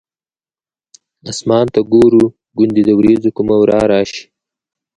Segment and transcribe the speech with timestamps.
[1.31, 2.23] اسمان ته ګورو
[2.57, 4.23] ګوندې د ورېځو کومه ورا راشي.